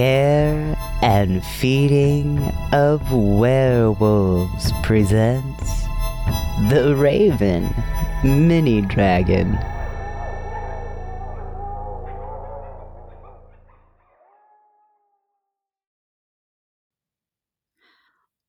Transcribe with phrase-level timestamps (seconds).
[0.00, 2.38] Care and Feeding
[2.72, 5.84] of Werewolves presents
[6.70, 7.68] The Raven
[8.24, 9.58] Mini Dragon.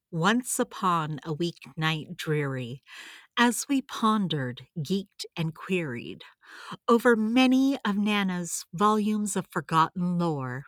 [0.10, 2.82] Once upon a weeknight dreary,
[3.38, 6.24] as we pondered, geeked, and queried
[6.88, 10.64] over many of Nana's volumes of forgotten lore,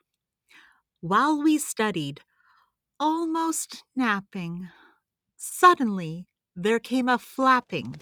[1.03, 2.21] while we studied,
[2.97, 4.69] almost napping,
[5.35, 7.97] suddenly there came a flapping,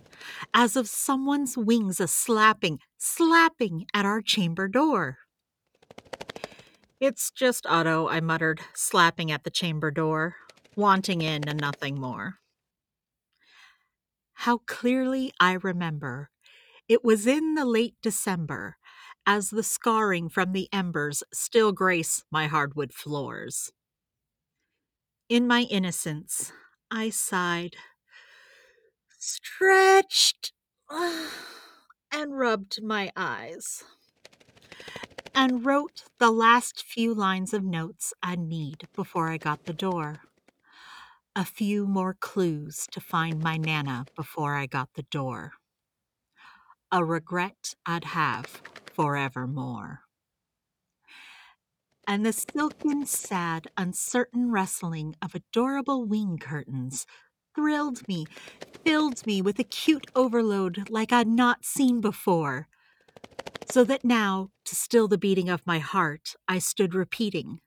[0.53, 5.17] as of someone's wings a slapping, slapping at our chamber door.
[6.99, 10.35] It's just Otto, I muttered, slapping at the chamber door,
[10.75, 12.35] wanting in and nothing more.
[14.33, 16.29] How clearly I remember
[16.87, 18.77] it was in the late December,
[19.25, 23.71] as the scarring from the embers still grace my hardwood floors.
[25.29, 26.51] In my innocence,
[26.89, 27.75] I sighed,
[29.17, 30.53] stretched,
[32.11, 33.83] and rubbed my eyes,
[35.33, 40.21] and wrote the last few lines of notes I'd need before I got the door.
[41.35, 45.53] A few more clues to find my Nana before I got the door
[46.93, 48.61] a regret I'd have
[48.93, 50.01] forevermore.
[52.07, 57.05] And the silken, sad, uncertain rustling of adorable wing curtains
[57.55, 58.25] thrilled me,
[58.83, 62.67] filled me with acute overload like I'd not seen before.
[63.69, 67.59] So that now, to still the beating of my heart, I stood repeating,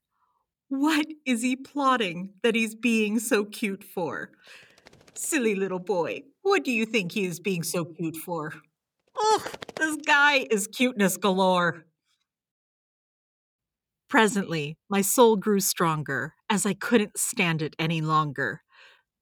[0.68, 4.30] What is he plotting that he's being so cute for?
[5.14, 8.52] Silly little boy, what do you think he is being so cute for?
[9.16, 9.46] Oh,
[9.76, 11.84] this guy is cuteness galore.
[14.08, 18.62] Presently, my soul grew stronger, as I couldn't stand it any longer.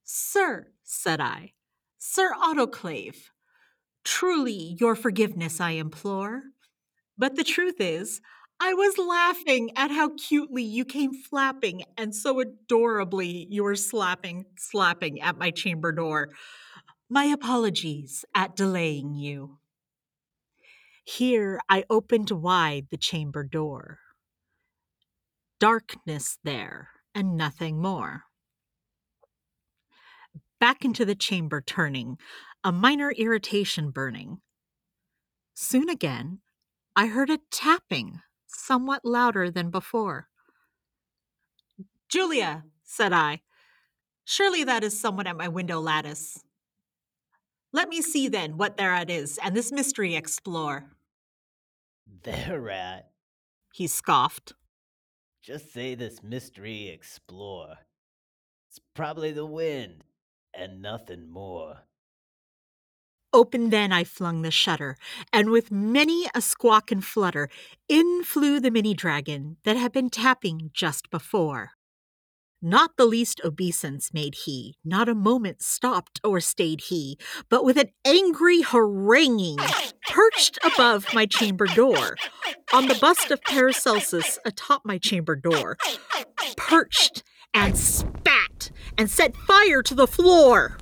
[0.05, 1.53] Sir, said I,
[1.99, 3.31] Sir Autoclave,
[4.05, 6.43] truly your forgiveness I implore.
[7.17, 8.21] But the truth is,
[8.61, 14.45] I was laughing at how cutely you came flapping and so adorably you were slapping,
[14.57, 16.29] slapping at my chamber door.
[17.09, 19.59] My apologies at delaying you.
[21.05, 23.99] Here I opened wide the chamber door.
[25.59, 28.25] Darkness there, and nothing more.
[30.61, 32.19] Back into the chamber turning,
[32.63, 34.41] a minor irritation burning.
[35.55, 36.39] Soon again,
[36.95, 40.29] I heard a tapping, somewhat louder than before.
[42.09, 43.41] Julia, said I,
[44.25, 46.45] surely that is someone at my window lattice.
[47.73, 50.91] Let me see then what thereat is, and this mystery explore.
[52.23, 53.11] Thereat?
[53.73, 54.53] He scoffed.
[55.43, 57.79] Just say this mystery explore.
[58.69, 60.05] It's probably the wind,
[60.55, 61.79] and nothing more.
[63.33, 64.97] Open then I flung the shutter,
[65.33, 67.49] and with many a squawk and flutter,
[67.89, 71.71] in flew the mini dragon that had been tapping just before.
[72.65, 77.19] Not the least obeisance made he, not a moment stopped or stayed he,
[77.49, 79.59] but with an angry haranguing
[80.09, 82.15] perched above my chamber door,
[82.73, 85.77] on the bust of Paracelsus atop my chamber door,
[86.57, 90.79] perched and spat and set fire to the floor.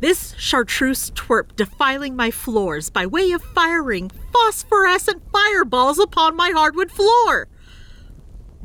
[0.00, 6.90] This chartreuse twerp defiling my floors by way of firing phosphorescent fireballs upon my hardwood
[6.90, 7.46] floor.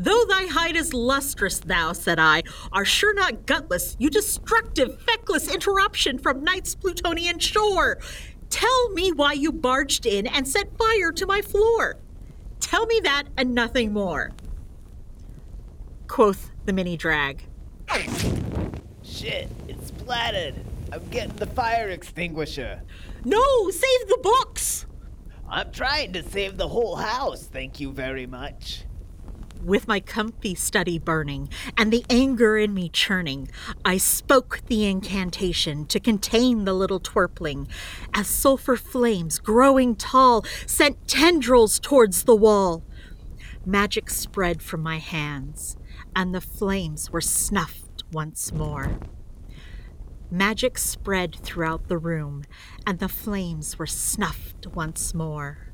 [0.04, 2.44] Though thy hide is lustrous, thou, said I,
[2.74, 8.00] are sure not gutless, you destructive, feckless interruption from night's Plutonian shore.
[8.50, 11.96] Tell me why you barged in and set fire to my floor.
[12.60, 14.32] Tell me that and nothing more.
[16.10, 17.46] Quoth the mini drag.
[19.04, 20.56] Shit, it's splattered.
[20.92, 22.82] I'm getting the fire extinguisher.
[23.24, 24.86] No, save the books!
[25.50, 28.84] I'm trying to save the whole house, thank you very much.
[29.64, 33.48] With my comfy study burning and the anger in me churning,
[33.86, 37.70] I spoke the incantation to contain the little twerpling,
[38.14, 42.84] as sulphur flames, growing tall, sent tendrils towards the wall.
[43.66, 45.78] Magic spread from my hands,
[46.14, 49.00] and the flames were snuffed once more.
[50.30, 52.44] Magic spread throughout the room,
[52.86, 55.73] and the flames were snuffed once more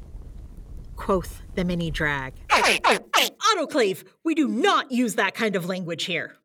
[1.00, 2.34] quoth the mini drag.
[2.50, 6.36] Autoclave, we do not use that kind of language here.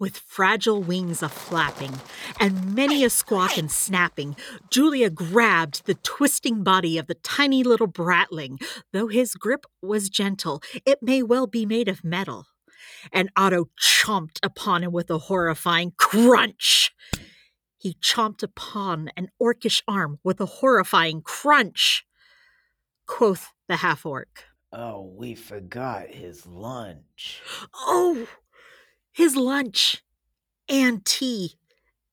[0.00, 1.92] With fragile wings a flapping,
[2.40, 4.36] and many a squawk and snapping,
[4.70, 8.60] Julia grabbed the twisting body of the tiny little bratling.
[8.92, 12.46] Though his grip was gentle, it may well be made of metal.
[13.12, 16.90] And Otto chomped upon him with a horrifying crunch.
[17.78, 22.04] He chomped upon an orcish arm with a horrifying crunch.
[23.06, 24.44] Quoth the half orc.
[24.72, 27.42] Oh, we forgot his lunch.
[27.74, 28.26] Oh,
[29.12, 30.02] his lunch
[30.68, 31.54] and tea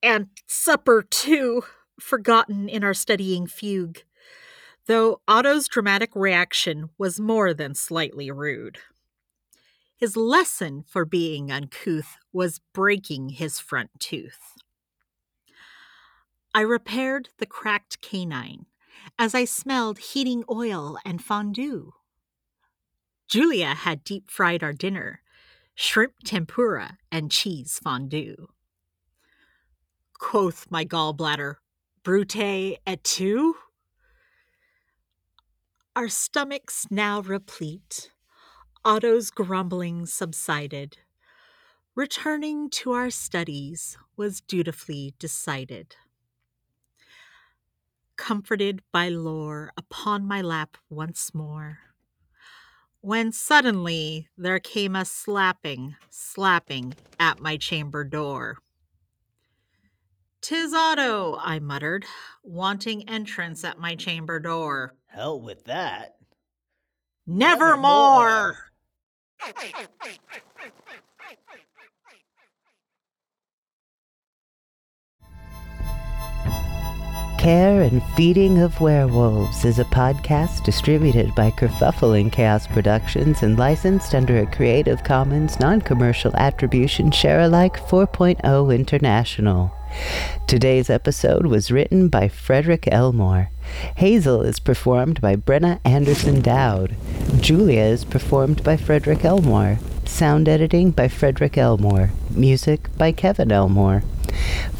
[0.03, 1.63] and supper, too,
[1.99, 4.03] forgotten in our studying fugue,
[4.85, 8.79] though Otto's dramatic reaction was more than slightly rude.
[9.95, 14.57] His lesson for being uncouth was breaking his front tooth.
[16.53, 18.65] I repaired the cracked canine
[19.17, 21.93] as I smelled heating oil and fondue.
[23.27, 25.21] Julia had deep fried our dinner
[25.75, 28.47] shrimp tempura and cheese fondue.
[30.19, 31.55] Quoth my gallbladder,
[32.03, 33.55] Brute et tu?
[35.95, 38.11] Our stomachs now replete,
[38.85, 40.97] Otto's grumbling subsided.
[41.95, 45.95] Returning to our studies was dutifully decided.
[48.31, 51.79] Comforted by lore upon my lap once more
[53.01, 58.59] when suddenly there came a slapping, slapping at my chamber door.
[60.39, 62.05] Tis Otto, I muttered,
[62.41, 64.95] wanting entrance at my chamber door.
[65.07, 66.15] Hell with that.
[67.27, 68.55] Nevermore!
[69.41, 69.91] Nevermore.
[77.41, 83.57] Care and Feeding of Werewolves is a podcast distributed by Kerfuffle and Chaos Productions and
[83.57, 89.75] licensed under a Creative Commons non-commercial attribution share-alike 4.0 international.
[90.45, 93.49] Today's episode was written by Frederick Elmore.
[93.95, 96.95] Hazel is performed by Brenna Anderson Dowd.
[97.39, 99.79] Julia is performed by Frederick Elmore.
[100.05, 102.11] Sound editing by Frederick Elmore.
[102.29, 104.03] Music by Kevin Elmore.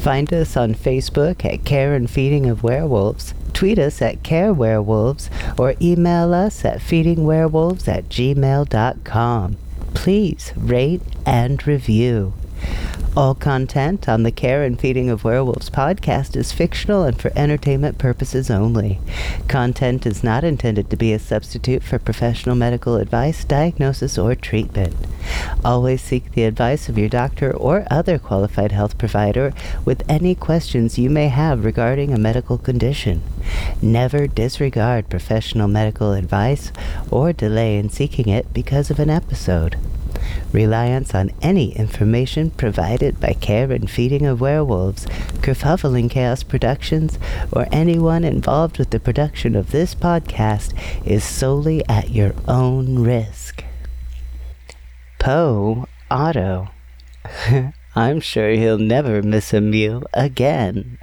[0.02, 5.30] Find us on Facebook at Care and Feeding of Werewolves, tweet us at Care Werewolves,
[5.56, 9.56] or email us at feedingwerewolves at gmail.com.
[9.94, 12.32] Please rate and review.
[13.14, 17.98] All content on the Care and Feeding of Werewolves podcast is fictional and for entertainment
[17.98, 19.00] purposes only.
[19.48, 24.94] Content is not intended to be a substitute for professional medical advice, diagnosis, or treatment.
[25.62, 29.52] Always seek the advice of your doctor or other qualified health provider
[29.84, 33.22] with any questions you may have regarding a medical condition.
[33.82, 36.72] Never disregard professional medical advice
[37.10, 39.76] or delay in seeking it because of an episode.
[40.52, 45.06] Reliance on any information provided by Care and Feeding of Werewolves,
[45.40, 47.18] Kerfuffle and Chaos Productions,
[47.50, 50.72] or anyone involved with the production of this podcast
[51.06, 53.64] is solely at your own risk.
[55.18, 56.68] Poe Otto.
[57.94, 60.98] I'm sure he'll never miss a meal again.